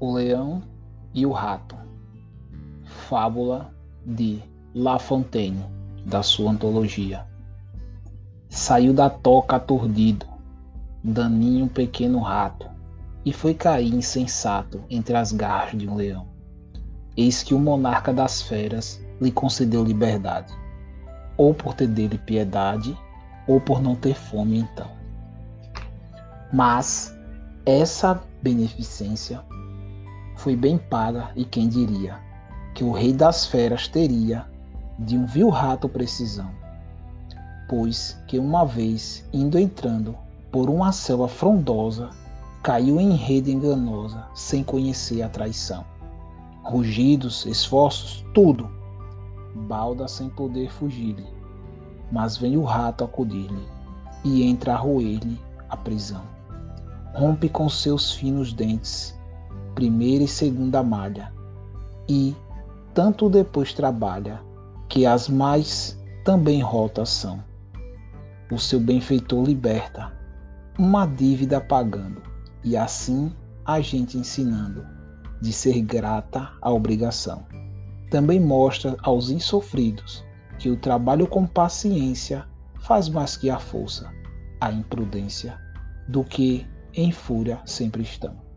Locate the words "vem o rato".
52.36-53.02